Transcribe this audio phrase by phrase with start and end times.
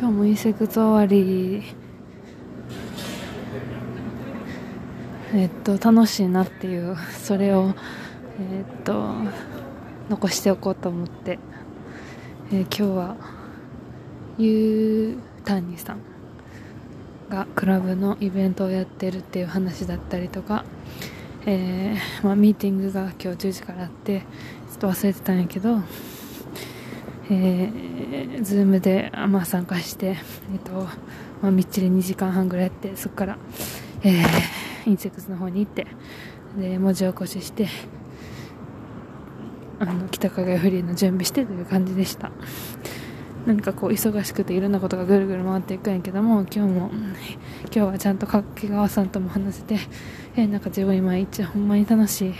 [0.00, 1.62] 今日もインセクト終わり。
[5.34, 6.96] えっと楽しいなっていう。
[7.18, 7.74] それを
[8.40, 9.12] えっと
[10.08, 11.38] 残しておこうと思って、
[12.50, 13.16] えー、今日は
[14.38, 15.98] ゆうたんにさん
[17.28, 20.64] がクラブのイベントをやってるっていう話だったりとか、
[21.44, 24.24] えー、まあ、ミーティングが今日10時からあってちょ
[24.76, 25.82] っと忘れてたんやけど、
[27.30, 30.16] えー、 Zoom で、まあ、参加して、
[30.52, 33.38] えっとまあ、みっちり2時間半ぐらいやってそこから、
[34.02, 35.86] えー、インセクツの方に行って
[36.58, 37.68] で文字起こしして
[39.78, 42.30] あの北加賀屋フリーの準備してという感じでした。
[43.46, 46.90] 何かこう忙しくていろんなことがぐるぐる回っていくんやけども今日も
[47.64, 49.78] 今日はちゃんと掛川さんとも話せて、
[50.36, 52.34] えー、なんか自分今一応ほんまに楽し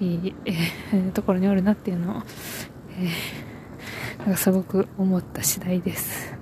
[0.00, 2.22] いいい、えー、ところにおるなっていうのを、
[2.90, 3.08] えー、
[4.24, 6.34] なんかすごく思った次第です。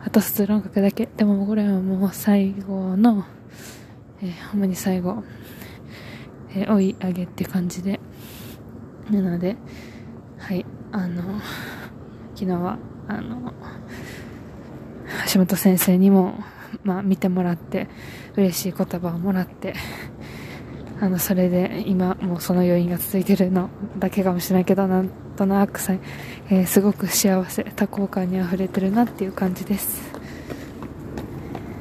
[0.00, 1.06] あと卒論書くだけ。
[1.06, 3.24] でもこれはもう最後の、
[4.20, 5.22] えー、ほんまに最後、
[6.50, 8.00] えー、追い上げって感じで。
[9.10, 9.56] なので
[10.38, 11.40] はいあの
[12.34, 13.52] 昨日はあの
[15.32, 16.34] 橋本先生にも、
[16.82, 17.88] まあ、見てもらって
[18.36, 19.74] 嬉しい言葉をもらって
[21.00, 25.92] あのそれで今もうその余韻が続いてるのだけかもしれないけどなんとなくさ、
[26.50, 30.15] えー、すごく幸せ多幸感にあふれてるなっていう感じです。